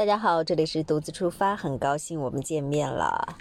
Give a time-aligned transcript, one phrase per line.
[0.00, 3.36] 大家好，这里是独自出发，很高兴我们见面了，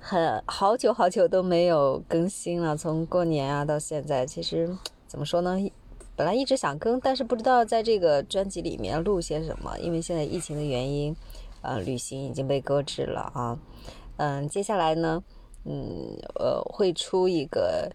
[0.00, 4.76] 很好久好久都没有更新了，从过年啊到现在，其实
[5.06, 5.56] 怎么说呢？
[6.16, 11.14] 本来一直想更，但是不知道在这个专辑里面录些什么，因为现在疫情的原因，
[11.62, 13.56] 呃，旅行已经被搁置了啊。
[14.16, 15.22] 嗯，接下来呢，
[15.64, 17.88] 嗯，呃，会出一个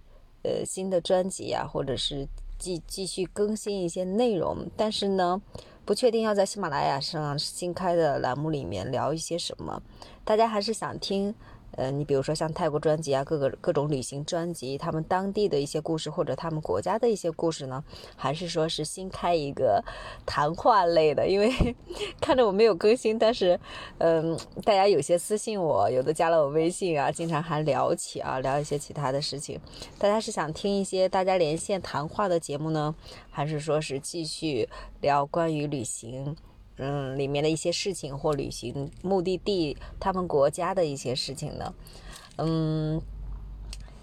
[0.44, 2.26] 呃新的专辑啊，或者是
[2.58, 5.42] 继继续更新一些内容，但是呢。
[5.86, 9.82] 不确定要在喜马拉雅上新开的栏目里面聊一些什么，
[10.24, 11.34] 大家还是想听。
[11.76, 17.84] 呃，你比如说像泰国专辑啊，各个各种旅行专辑，他们当地的一些故事，或者他们国家的一些故事呢？
[18.16, 19.84] 还是说是新开一个
[20.26, 21.28] 谈话类的？
[21.28, 21.52] 因为
[22.22, 23.60] 看着我没有更新，但是
[23.98, 29.60] 嗯，大家有些私信我，有的加了我微信啊，经常还聊起啊，聊一些其他的事情。
[30.00, 32.96] 大家是想听一些大家连线谈话的节目呢，
[33.30, 34.68] 还是说是继续
[35.02, 36.36] 聊关于旅行？
[36.78, 41.74] 嗯，里面的一些事情或旅行目的地，他们国家的一些事情呢，
[42.38, 43.02] 嗯，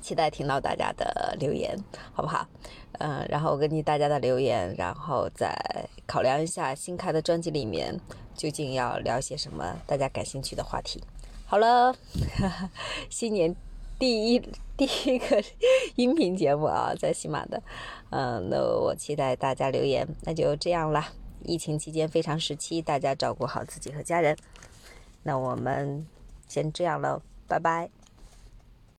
[0.01, 1.79] 期待听到大家的留言，
[2.13, 2.47] 好不好？
[2.99, 5.55] 嗯，然后根据大家的留言，然后再
[6.07, 7.99] 考量一下新开的专辑里面
[8.35, 11.03] 究竟要聊些什么大家感兴趣的话题。
[11.45, 11.95] 好了，
[13.11, 13.55] 新年
[13.99, 14.43] 第一
[14.77, 15.43] 第一个
[15.97, 17.63] 音频节目啊，在喜马的，
[18.11, 21.13] 嗯，那我期待大家留言，那就这样啦。
[21.45, 24.37] 疫情期间非常时期，大家照顾好自己和家人。
[25.23, 26.07] 那我们
[26.49, 28.02] 先这样了，拜拜。